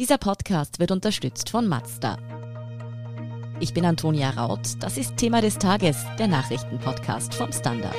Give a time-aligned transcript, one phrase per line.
[0.00, 2.18] Dieser Podcast wird unterstützt von Mazda.
[3.60, 4.58] Ich bin Antonia Raut.
[4.80, 7.94] Das ist Thema des Tages, der Nachrichtenpodcast vom Standard.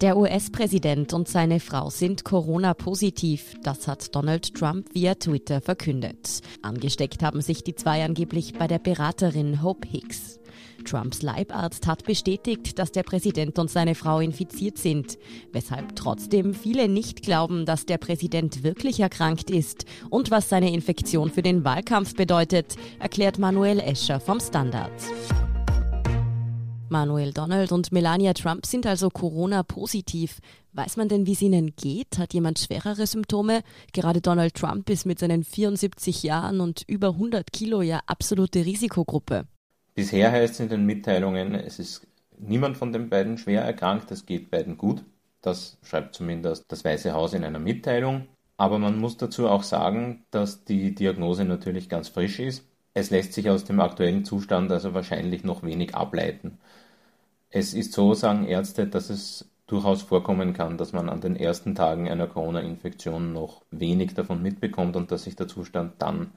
[0.00, 3.54] Der US-Präsident und seine Frau sind Corona-positiv.
[3.62, 6.40] Das hat Donald Trump via Twitter verkündet.
[6.60, 10.40] Angesteckt haben sich die zwei angeblich bei der Beraterin Hope Hicks.
[10.86, 15.18] Trumps Leibarzt hat bestätigt, dass der Präsident und seine Frau infiziert sind,
[15.52, 21.30] weshalb trotzdem viele nicht glauben, dass der Präsident wirklich erkrankt ist und was seine Infektion
[21.30, 24.92] für den Wahlkampf bedeutet, erklärt Manuel Escher vom Standard.
[26.88, 30.38] Manuel Donald und Melania Trump sind also Corona-positiv.
[30.72, 32.16] Weiß man denn, wie es ihnen geht?
[32.18, 33.62] Hat jemand schwerere Symptome?
[33.92, 39.46] Gerade Donald Trump ist mit seinen 74 Jahren und über 100 Kilo ja absolute Risikogruppe.
[39.96, 42.06] Bisher heißt es in den Mitteilungen, es ist
[42.38, 45.02] niemand von den beiden schwer erkrankt, es geht beiden gut.
[45.40, 48.28] Das schreibt zumindest das Weiße Haus in einer Mitteilung.
[48.58, 52.68] Aber man muss dazu auch sagen, dass die Diagnose natürlich ganz frisch ist.
[52.92, 56.58] Es lässt sich aus dem aktuellen Zustand also wahrscheinlich noch wenig ableiten.
[57.50, 61.74] Es ist so, sagen Ärzte, dass es durchaus vorkommen kann, dass man an den ersten
[61.74, 66.32] Tagen einer Corona-Infektion noch wenig davon mitbekommt und dass sich der Zustand dann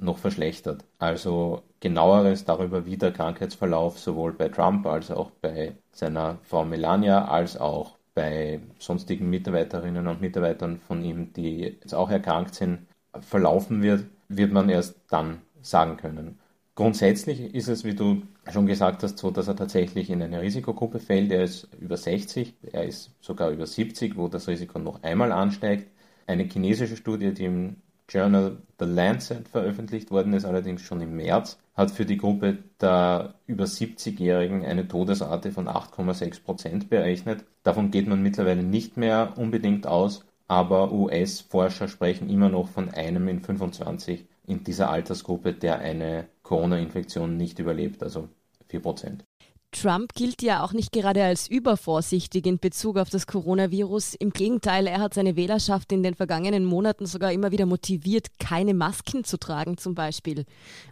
[0.00, 0.84] noch verschlechtert.
[0.98, 7.26] Also genaueres darüber, wie der Krankheitsverlauf sowohl bei Trump als auch bei seiner Frau Melania
[7.26, 12.86] als auch bei sonstigen Mitarbeiterinnen und Mitarbeitern von ihm, die jetzt auch erkrankt sind,
[13.20, 16.38] verlaufen wird, wird man erst dann sagen können.
[16.74, 20.98] Grundsätzlich ist es, wie du schon gesagt hast, so, dass er tatsächlich in eine Risikogruppe
[20.98, 21.30] fällt.
[21.30, 25.90] Er ist über 60, er ist sogar über 70, wo das Risiko noch einmal ansteigt.
[26.26, 27.76] Eine chinesische Studie, die im
[28.10, 33.34] Journal The Lancet veröffentlicht worden ist, allerdings schon im März, hat für die Gruppe der
[33.46, 37.44] über 70-Jährigen eine Todesrate von 8,6 Prozent berechnet.
[37.62, 43.28] Davon geht man mittlerweile nicht mehr unbedingt aus, aber US-Forscher sprechen immer noch von einem
[43.28, 48.28] in 25 in dieser Altersgruppe, der eine Corona-Infektion nicht überlebt, also
[48.68, 49.24] 4 Prozent.
[49.72, 54.14] Trump gilt ja auch nicht gerade als übervorsichtig in Bezug auf das Coronavirus.
[54.14, 58.74] Im Gegenteil, er hat seine Wählerschaft in den vergangenen Monaten sogar immer wieder motiviert, keine
[58.74, 60.44] Masken zu tragen zum Beispiel.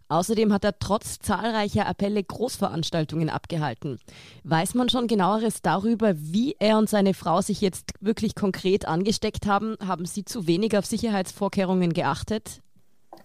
[0.08, 3.98] Außerdem hat er trotz zahlreicher Appelle Großveranstaltungen abgehalten.
[4.44, 9.46] Weiß man schon genaueres darüber, wie er und seine Frau sich jetzt wirklich konkret angesteckt
[9.46, 9.76] haben?
[9.84, 12.60] Haben sie zu wenig auf Sicherheitsvorkehrungen geachtet?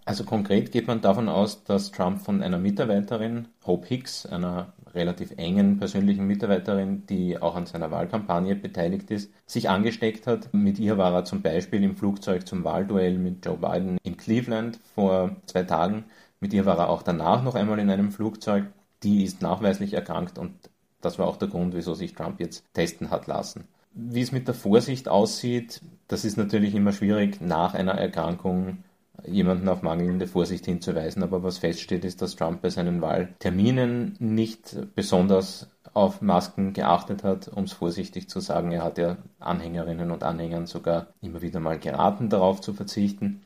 [0.06, 5.34] Also konkret geht man davon aus, dass Trump von einer Mitarbeiterin, Hope Hicks, einer relativ
[5.38, 10.54] engen persönlichen Mitarbeiterin, die auch an seiner Wahlkampagne beteiligt ist, sich angesteckt hat.
[10.54, 14.80] Mit ihr war er zum Beispiel im Flugzeug zum Wahlduell mit Joe Biden in Cleveland
[14.96, 16.06] vor zwei Tagen.
[16.40, 18.66] Mit ihr war er auch danach noch einmal in einem Flugzeug.
[19.04, 20.54] Die ist nachweislich erkrankt und
[21.02, 23.66] das war auch der Grund, wieso sich Trump jetzt testen hat lassen.
[23.94, 28.80] Wie es mit der Vorsicht aussieht, das ist natürlich immer schwierig nach einer Erkrankung
[29.25, 31.24] jemanden auf mangelnde Vorsicht hinzuweisen.
[31.24, 37.47] Aber was feststeht, ist, dass Trump bei seinen Wahlterminen nicht besonders auf Masken geachtet hat,
[37.47, 38.72] um es vorsichtig zu sagen.
[38.72, 43.41] Er hat ja Anhängerinnen und Anhängern sogar immer wieder mal geraten, darauf zu verzichten.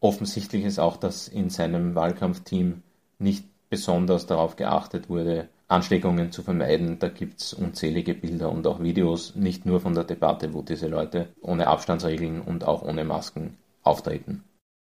[0.00, 2.82] Offensichtlich ist auch, dass in seinem Wahlkampfteam
[3.18, 6.98] nicht besonders darauf geachtet wurde, Ansteckungen zu vermeiden.
[6.98, 10.88] Da gibt es unzählige Bilder und auch Videos, nicht nur von der Debatte, wo diese
[10.88, 14.42] Leute ohne Abstandsregeln und auch ohne Masken auftreten.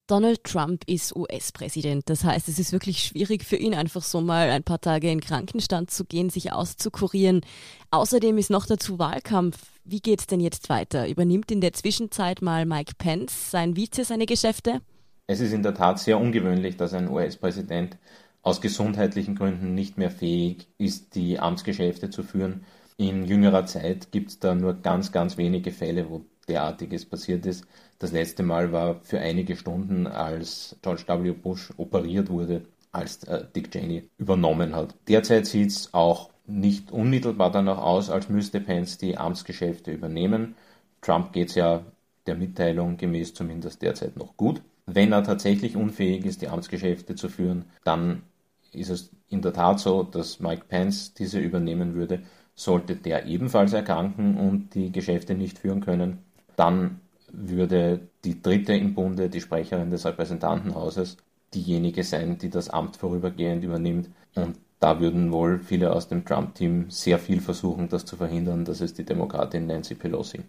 [0.07, 2.07] Donald Trump ist US-Präsident.
[2.09, 5.19] Das heißt, es ist wirklich schwierig für ihn, einfach so mal ein paar Tage in
[5.19, 7.41] Krankenstand zu gehen, sich auszukurieren.
[7.89, 9.57] Außerdem ist noch dazu Wahlkampf.
[9.83, 11.07] Wie geht es denn jetzt weiter?
[11.07, 14.81] Übernimmt in der Zwischenzeit mal Mike Pence, sein Vize, seine Geschäfte?
[15.25, 17.97] Es ist in der Tat sehr ungewöhnlich, dass ein US-Präsident
[18.43, 22.63] aus gesundheitlichen Gründen nicht mehr fähig ist, die Amtsgeschäfte zu führen.
[22.97, 27.65] In jüngerer Zeit gibt es da nur ganz, ganz wenige Fälle, wo derartiges passiert ist.
[27.99, 31.31] Das letzte Mal war für einige Stunden, als George W.
[31.31, 34.95] Bush operiert wurde, als äh, Dick Cheney übernommen hat.
[35.07, 40.55] Derzeit sieht es auch nicht unmittelbar danach aus, als müsste Pence die Amtsgeschäfte übernehmen.
[41.01, 41.83] Trump geht es ja
[42.27, 44.61] der Mitteilung gemäß zumindest derzeit noch gut.
[44.85, 48.23] Wenn er tatsächlich unfähig ist, die Amtsgeschäfte zu führen, dann
[48.71, 52.21] ist es in der Tat so, dass Mike Pence diese übernehmen würde.
[52.53, 56.19] Sollte der ebenfalls erkranken und die Geschäfte nicht führen können,
[56.55, 61.17] dann würde die dritte im Bunde, die Sprecherin des Repräsentantenhauses,
[61.53, 64.09] diejenige sein, die das Amt vorübergehend übernimmt.
[64.35, 68.65] Und da würden wohl viele aus dem Trump-Team sehr viel versuchen, das zu verhindern.
[68.65, 70.41] Das ist die Demokratin Nancy Pelosi.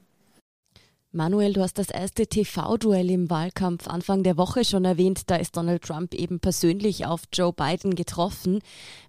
[1.17, 5.23] Manuel, du hast das erste TV-Duell im Wahlkampf Anfang der Woche schon erwähnt.
[5.31, 8.61] Da ist Donald Trump eben persönlich auf Joe Biden getroffen.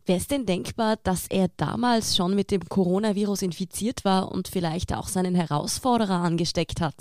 [0.05, 4.95] Wäre es denn denkbar, dass er damals schon mit dem Coronavirus infiziert war und vielleicht
[4.95, 6.95] auch seinen Herausforderer angesteckt hat?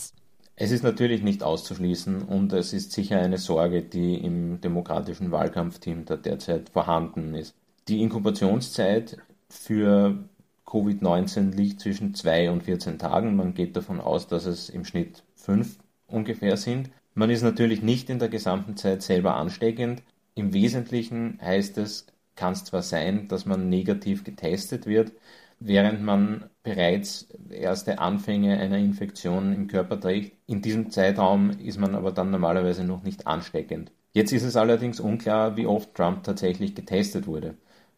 [0.57, 6.05] Es ist natürlich nicht auszuschließen und es ist sicher eine Sorge, die im demokratischen Wahlkampfteam
[6.05, 7.55] da derzeit vorhanden ist.
[7.87, 9.19] Die Inkubationszeit
[9.49, 10.19] für
[10.67, 13.37] Covid-19 liegt zwischen 2 und 14 Tagen.
[13.37, 15.79] Man geht davon aus, dass es im Schnitt 5
[16.09, 16.91] ungefähr sind.
[17.15, 20.03] Man ist natürlich nicht in der gesamten Zeit selber ansteckend.
[20.35, 25.13] Im Wesentlichen heißt es, kann es zwar sein, dass man negativ getestet wird,
[25.59, 30.37] während man bereits erste Anfänge einer Infektion im Körper trägt.
[30.47, 33.93] In diesem Zeitraum ist man aber dann normalerweise noch nicht ansteckend.
[34.13, 37.55] Jetzt ist es allerdings unklar, wie oft Trump tatsächlich getestet wurde.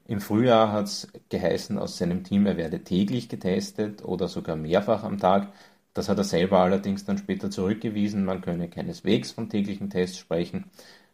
[0.08, 5.04] Im Frühjahr hat es geheißen aus seinem Team, er werde täglich getestet oder sogar mehrfach
[5.04, 5.52] am Tag.
[5.94, 8.24] Das hat er selber allerdings dann später zurückgewiesen.
[8.24, 10.64] Man könne keineswegs von täglichen Tests sprechen.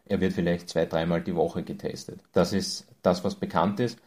[0.07, 2.21] Er wird vielleicht zwei, dreimal die Woche getestet.
[2.33, 3.99] Das ist das, was bekannt ist.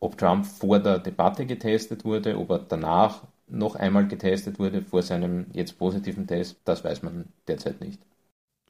[0.00, 5.02] Ob Trump vor der Debatte getestet wurde, ob er danach noch einmal getestet wurde vor
[5.02, 8.00] seinem jetzt positiven Test, das weiß man derzeit nicht.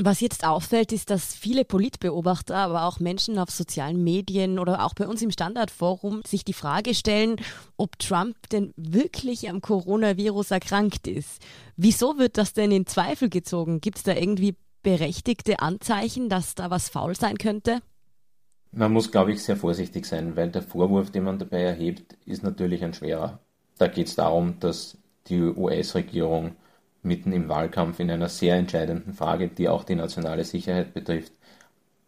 [0.00, 4.94] Was jetzt auffällt, ist, dass viele Politbeobachter, aber auch Menschen auf sozialen Medien oder auch
[4.94, 7.34] bei uns im Standardforum sich die Frage stellen,
[7.76, 11.42] ob Trump denn wirklich am Coronavirus erkrankt ist.
[11.76, 13.80] Wieso wird das denn in Zweifel gezogen?
[13.80, 14.54] Gibt es da irgendwie
[14.84, 17.80] berechtigte Anzeichen, dass da was faul sein könnte?
[18.70, 22.44] Man muss, glaube ich, sehr vorsichtig sein, weil der Vorwurf, den man dabei erhebt, ist
[22.44, 23.40] natürlich ein schwerer.
[23.78, 24.96] Da geht es darum, dass
[25.26, 26.54] die US-Regierung
[27.08, 31.32] mitten im Wahlkampf in einer sehr entscheidenden Frage, die auch die nationale Sicherheit betrifft,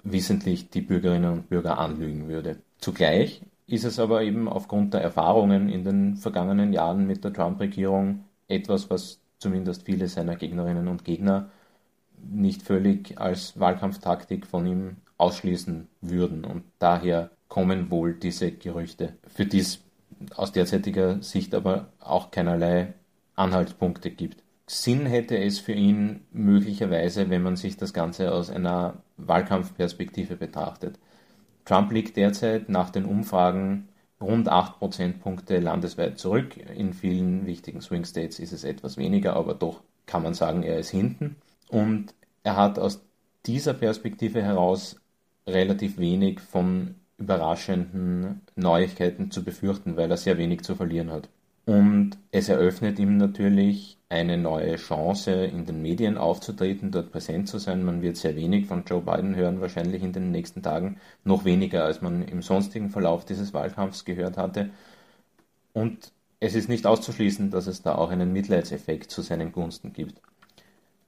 [0.05, 2.58] wissentlich die Bürgerinnen und Bürger anlügen würde.
[2.79, 8.25] Zugleich ist es aber eben aufgrund der Erfahrungen in den vergangenen Jahren mit der Trump-Regierung
[8.49, 11.50] etwas, was zumindest viele seiner Gegnerinnen und Gegner
[12.23, 16.44] nicht völlig als Wahlkampftaktik von ihm ausschließen würden.
[16.44, 19.81] Und daher kommen wohl diese Gerüchte, für die es
[20.37, 22.94] aus derzeitiger Sicht aber auch keinerlei
[23.37, 24.43] Anhaltspunkte gibt.
[24.73, 30.97] Sinn hätte es für ihn möglicherweise, wenn man sich das Ganze aus einer Wahlkampfperspektive betrachtet.
[31.65, 33.89] Trump liegt derzeit nach den Umfragen
[34.21, 36.57] rund 8 Prozentpunkte landesweit zurück.
[36.57, 40.79] In vielen wichtigen Swing States ist es etwas weniger, aber doch kann man sagen, er
[40.79, 41.35] ist hinten.
[41.69, 42.15] Und
[42.45, 43.03] er hat aus
[43.47, 45.01] dieser Perspektive heraus
[45.49, 51.29] relativ wenig von überraschenden Neuigkeiten zu befürchten, weil er sehr wenig zu verlieren hat.
[51.67, 57.59] Und es eröffnet ihm natürlich eine neue Chance, in den Medien aufzutreten, dort präsent zu
[57.59, 57.85] sein.
[57.85, 61.85] Man wird sehr wenig von Joe Biden hören, wahrscheinlich in den nächsten Tagen, noch weniger,
[61.85, 64.71] als man im sonstigen Verlauf dieses Wahlkampfs gehört hatte.
[65.73, 70.21] Und es ist nicht auszuschließen, dass es da auch einen Mitleidseffekt zu seinen Gunsten gibt.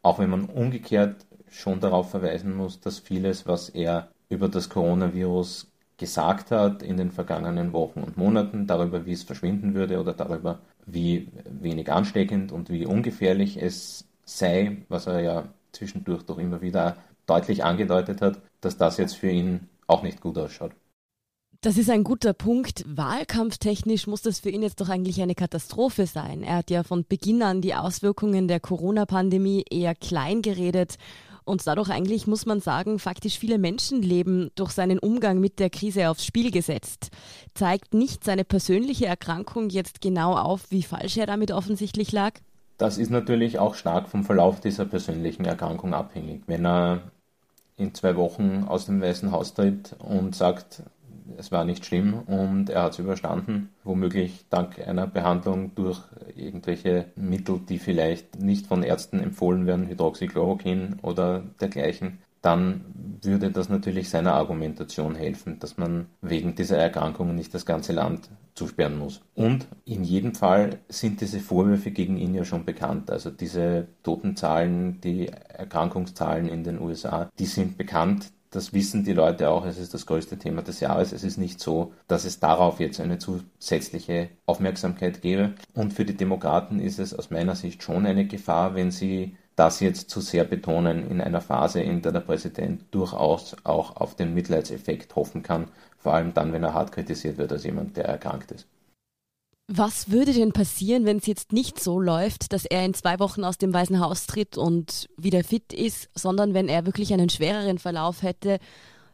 [0.02, 5.66] Auch wenn man umgekehrt schon darauf verweisen muss, dass vieles, was er über das Coronavirus
[5.96, 10.60] gesagt hat in den vergangenen Wochen und Monaten darüber, wie es verschwinden würde oder darüber,
[10.86, 16.96] wie wenig ansteckend und wie ungefährlich es sei, was er ja zwischendurch doch immer wieder
[17.26, 20.72] deutlich angedeutet hat, dass das jetzt für ihn auch nicht gut ausschaut.
[21.60, 22.84] Das ist ein guter Punkt.
[22.88, 26.42] Wahlkampftechnisch muss das für ihn jetzt doch eigentlich eine Katastrophe sein.
[26.42, 30.98] Er hat ja von Beginn an die Auswirkungen der Corona-Pandemie eher klein geredet
[31.44, 36.08] und dadurch eigentlich, muss man sagen, faktisch viele Menschenleben durch seinen Umgang mit der Krise
[36.08, 37.08] aufs Spiel gesetzt.
[37.54, 42.32] Zeigt nicht seine persönliche Erkrankung jetzt genau auf, wie falsch er damit offensichtlich lag?
[42.78, 46.42] Das ist natürlich auch stark vom Verlauf dieser persönlichen Erkrankung abhängig.
[46.46, 47.12] Wenn er
[47.76, 50.82] in zwei Wochen aus dem Weißen Haus tritt und sagt,
[51.36, 56.00] es war nicht schlimm und er hat es überstanden, womöglich dank einer Behandlung durch
[56.36, 62.84] irgendwelche Mittel, die vielleicht nicht von Ärzten empfohlen werden, Hydroxychloroquin oder dergleichen, dann
[63.22, 68.28] würde das natürlich seiner Argumentation helfen, dass man wegen dieser Erkrankung nicht das ganze Land
[68.54, 69.22] zusperren muss.
[69.34, 73.10] Und in jedem Fall sind diese Vorwürfe gegen ihn ja schon bekannt.
[73.10, 79.48] Also diese Totenzahlen, die Erkrankungszahlen in den USA, die sind bekannt das wissen die Leute
[79.48, 81.12] auch, es ist das größte Thema des Jahres.
[81.12, 85.54] Es ist nicht so, dass es darauf jetzt eine zusätzliche Aufmerksamkeit gäbe.
[85.74, 89.80] Und für die Demokraten ist es aus meiner Sicht schon eine Gefahr, wenn sie das
[89.80, 94.34] jetzt zu sehr betonen in einer Phase, in der der Präsident durchaus auch auf den
[94.34, 95.68] Mitleidseffekt hoffen kann,
[95.98, 98.66] vor allem dann, wenn er hart kritisiert wird als jemand, der erkrankt ist.
[99.74, 103.42] Was würde denn passieren, wenn es jetzt nicht so läuft, dass er in zwei Wochen
[103.42, 107.78] aus dem Weißen Haus tritt und wieder fit ist, sondern wenn er wirklich einen schwereren
[107.78, 108.58] Verlauf hätte,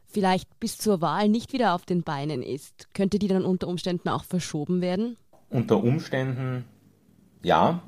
[0.04, 2.92] vielleicht bis zur Wahl nicht wieder auf den Beinen ist?
[2.92, 5.16] Könnte die dann unter Umständen auch verschoben werden?
[5.48, 6.64] Unter Umständen
[7.44, 7.80] ja.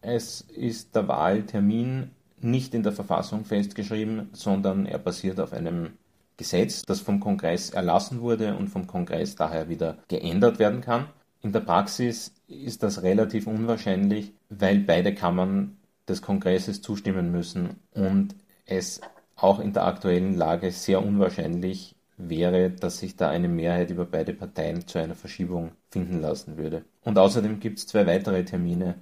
[0.00, 5.94] es ist der Wahltermin nicht in der Verfassung festgeschrieben, sondern er basiert auf einem
[6.36, 11.06] Gesetz, das vom Kongress erlassen wurde und vom Kongress daher wieder geändert werden kann.
[11.42, 15.76] In der Praxis ist das relativ unwahrscheinlich, weil beide Kammern
[16.08, 19.00] des Kongresses zustimmen müssen und es
[19.36, 24.34] auch in der aktuellen Lage sehr unwahrscheinlich wäre, dass sich da eine Mehrheit über beide
[24.34, 26.84] Parteien zu einer Verschiebung finden lassen würde.
[27.02, 28.94] Und außerdem gibt es zwei weitere Termine,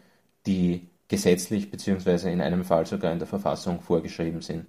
[0.47, 2.32] die gesetzlich bzw.
[2.32, 4.66] in einem Fall sogar in der Verfassung vorgeschrieben sind.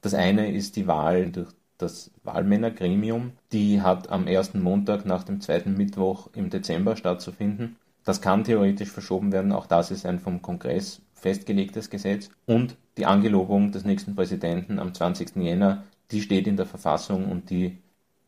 [0.00, 3.32] Das eine ist die Wahl durch das Wahlmännergremium.
[3.52, 7.76] Die hat am ersten Montag nach dem zweiten Mittwoch im Dezember stattzufinden.
[8.04, 12.30] Das kann theoretisch verschoben werden, auch das ist ein vom Kongress festgelegtes Gesetz.
[12.46, 15.36] Und die Angelobung des nächsten Präsidenten am 20.
[15.36, 17.78] Jänner, die steht in der Verfassung und die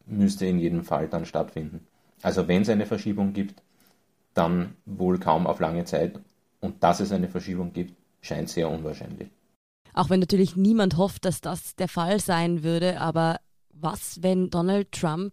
[0.06, 1.86] müsste in jedem Fall dann stattfinden.
[2.22, 3.62] Also wenn es eine Verschiebung gibt,
[4.34, 6.20] dann wohl kaum auf lange Zeit.
[6.60, 9.28] Und dass es eine Verschiebung gibt, scheint sehr unwahrscheinlich.
[9.94, 13.40] Auch wenn natürlich niemand hofft, dass das der Fall sein würde, aber
[13.72, 15.32] was, wenn Donald Trump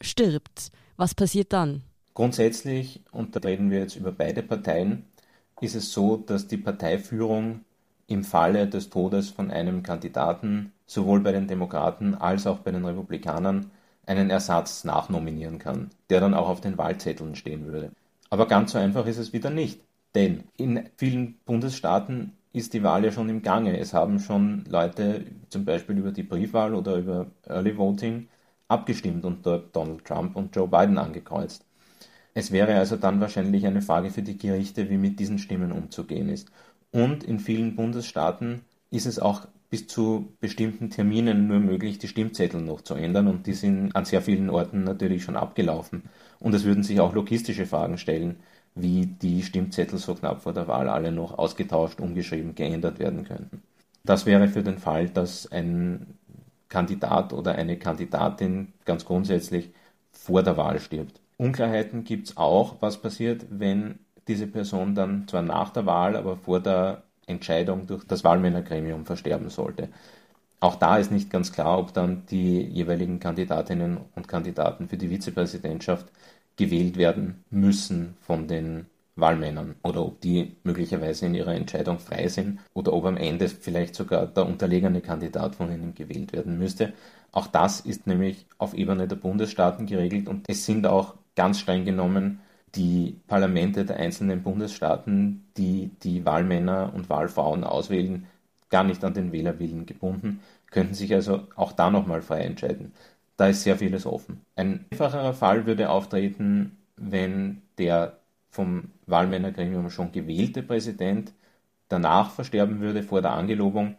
[0.00, 0.70] stirbt?
[0.96, 1.82] Was passiert dann?
[2.14, 5.04] Grundsätzlich, und da reden wir jetzt über beide Parteien,
[5.60, 7.64] ist es so, dass die Parteiführung
[8.06, 12.84] im Falle des Todes von einem Kandidaten sowohl bei den Demokraten als auch bei den
[12.84, 13.70] Republikanern
[14.06, 17.92] einen Ersatz nachnominieren kann, der dann auch auf den Wahlzetteln stehen würde.
[18.28, 19.80] Aber ganz so einfach ist es wieder nicht,
[20.14, 23.78] denn in vielen Bundesstaaten ist die Wahl ja schon im Gange.
[23.78, 28.28] Es haben schon Leute zum Beispiel über die Briefwahl oder über Early Voting
[28.68, 31.64] abgestimmt und dort Donald Trump und Joe Biden angekreuzt.
[32.34, 36.28] Es wäre also dann wahrscheinlich eine Frage für die Gerichte, wie mit diesen Stimmen umzugehen
[36.28, 36.50] ist.
[36.92, 42.60] Und in vielen Bundesstaaten ist es auch bis zu bestimmten Terminen nur möglich, die Stimmzettel
[42.60, 46.04] noch zu ändern und die sind an sehr vielen Orten natürlich schon abgelaufen.
[46.40, 48.40] Und es würden sich auch logistische Fragen stellen
[48.74, 53.62] wie die Stimmzettel so knapp vor der Wahl alle noch ausgetauscht, umgeschrieben, geändert werden könnten.
[54.04, 56.18] Das wäre für den Fall, dass ein
[56.68, 59.70] Kandidat oder eine Kandidatin ganz grundsätzlich
[60.12, 61.20] vor der Wahl stirbt.
[61.36, 63.98] Unklarheiten gibt es auch, was passiert, wenn
[64.28, 69.50] diese Person dann zwar nach der Wahl, aber vor der Entscheidung durch das Wahlmännergremium versterben
[69.50, 69.88] sollte.
[70.60, 75.08] Auch da ist nicht ganz klar, ob dann die jeweiligen Kandidatinnen und Kandidaten für die
[75.08, 76.06] Vizepräsidentschaft
[76.60, 78.84] gewählt werden müssen von den
[79.16, 83.94] Wahlmännern oder ob die möglicherweise in ihrer Entscheidung frei sind oder ob am Ende vielleicht
[83.94, 86.92] sogar der unterlegene Kandidat von ihnen gewählt werden müsste.
[87.32, 91.86] Auch das ist nämlich auf Ebene der Bundesstaaten geregelt und es sind auch ganz streng
[91.86, 92.40] genommen
[92.74, 98.26] die Parlamente der einzelnen Bundesstaaten, die die Wahlmänner und Wahlfrauen auswählen,
[98.68, 100.40] gar nicht an den Wählerwillen gebunden,
[100.70, 102.92] könnten sich also auch da nochmal frei entscheiden
[103.40, 104.42] da ist sehr vieles offen.
[104.54, 108.18] Ein einfacherer Fall würde auftreten, wenn der
[108.50, 111.32] vom Wahlmännergremium schon gewählte Präsident
[111.88, 113.96] danach versterben würde vor der Angelobung,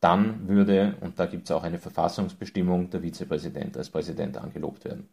[0.00, 5.08] dann würde, und da gibt es auch eine Verfassungsbestimmung, der Vizepräsident als Präsident angelobt werden.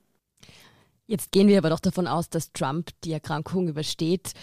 [1.05, 4.33] Jetzt gehen wir aber doch davon aus, dass Trump die Erkrankung übersteht.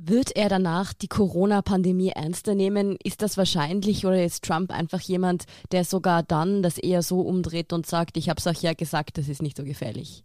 [0.00, 2.96] Wird er danach die Corona-Pandemie ernster nehmen?
[3.02, 7.72] Ist das wahrscheinlich oder ist Trump einfach jemand, der sogar dann das eher so umdreht
[7.72, 10.22] und sagt, ich habe es euch ja gesagt, das ist nicht so gefährlich?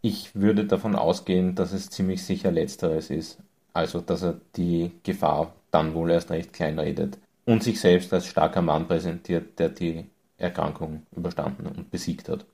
[0.00, 3.38] Ich würde davon ausgehen, dass es ziemlich sicher letzteres ist.
[3.72, 8.62] Also, dass er die Gefahr dann wohl erst recht kleinredet und sich selbst als starker
[8.62, 10.04] Mann präsentiert, der die
[10.38, 12.46] Erkrankung überstanden und besiegt hat.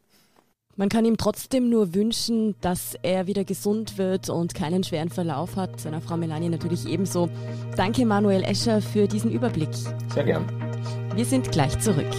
[0.79, 5.57] Man kann ihm trotzdem nur wünschen, dass er wieder gesund wird und keinen schweren Verlauf
[5.57, 5.81] hat.
[5.81, 7.31] Seiner Frau Melanie natürlich ebenso.
[7.77, 9.71] Danke Manuel Escher für diesen Überblick.
[10.13, 10.45] Sehr gern.
[11.15, 12.13] Wir sind gleich zurück.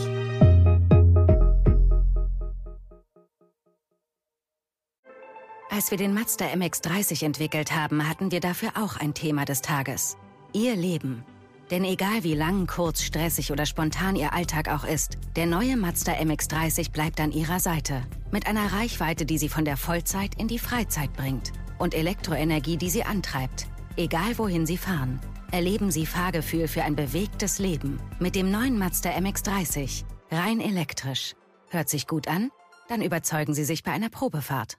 [5.69, 10.17] Als wir den Mazda MX30 entwickelt haben, hatten wir dafür auch ein Thema des Tages.
[10.51, 11.23] Ihr Leben.
[11.69, 16.13] Denn egal wie lang, kurz, stressig oder spontan Ihr Alltag auch ist, der neue Mazda
[16.13, 18.03] MX30 bleibt an Ihrer Seite.
[18.31, 21.51] Mit einer Reichweite, die Sie von der Vollzeit in die Freizeit bringt.
[21.77, 23.67] Und Elektroenergie, die Sie antreibt.
[23.97, 25.19] Egal wohin Sie fahren.
[25.51, 27.99] Erleben Sie Fahrgefühl für ein bewegtes Leben.
[28.19, 30.03] Mit dem neuen Mazda MX30.
[30.31, 31.33] Rein elektrisch.
[31.69, 32.49] Hört sich gut an?
[32.87, 34.77] Dann überzeugen Sie sich bei einer Probefahrt.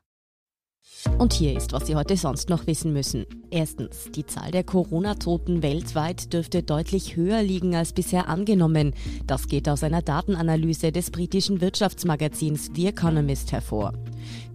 [1.18, 3.26] Und hier ist, was Sie heute sonst noch wissen müssen.
[3.50, 8.94] Erstens, die Zahl der Corona-Toten weltweit dürfte deutlich höher liegen als bisher angenommen.
[9.26, 13.92] Das geht aus einer Datenanalyse des britischen Wirtschaftsmagazins The Economist hervor.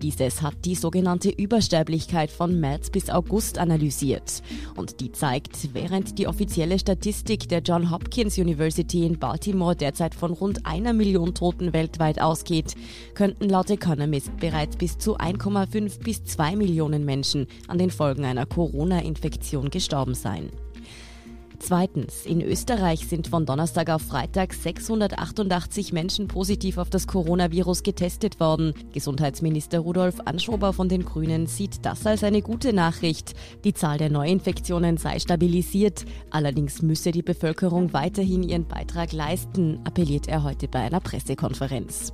[0.02, 4.42] Dieses hat die sogenannte Übersterblichkeit von März bis August analysiert.
[4.76, 10.32] Und die zeigt, während die offizielle Statistik der John Hopkins University in Baltimore derzeit von
[10.32, 12.76] rund einer Million Toten weltweit ausgeht,
[13.14, 18.46] könnten laut Economist bereits bis zu 1,5 bis 2 Millionen Menschen an den Folgen einer
[18.46, 20.50] Corona-Infektion gestorben sein.
[21.66, 28.42] Zweitens, in Österreich sind von Donnerstag auf Freitag 688 Menschen positiv auf das Coronavirus getestet
[28.42, 28.74] worden.
[28.92, 33.34] Gesundheitsminister Rudolf Anschober von den Grünen sieht das als eine gute Nachricht.
[33.64, 36.04] Die Zahl der Neuinfektionen sei stabilisiert.
[36.32, 42.12] Allerdings müsse die Bevölkerung weiterhin ihren Beitrag leisten, appelliert er heute bei einer Pressekonferenz.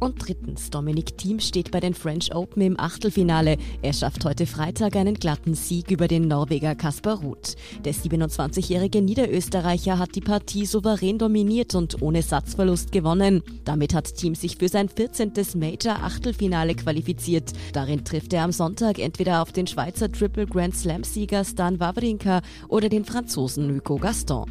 [0.00, 3.56] Und drittens, Dominik Thiem steht bei den French Open im Achtelfinale.
[3.82, 7.56] Er schafft heute Freitag einen glatten Sieg über den Norweger Kaspar Ruth.
[7.84, 13.42] Der 27-jährige Niederösterreicher hat die Partie souverän dominiert und ohne Satzverlust gewonnen.
[13.64, 15.32] Damit hat Thiem sich für sein 14.
[15.54, 17.52] Major-Achtelfinale qualifiziert.
[17.72, 22.88] Darin trifft er am Sonntag entweder auf den Schweizer Triple Grand Slam-Sieger Stan Wawrinka oder
[22.88, 24.50] den Franzosen Nico Gaston.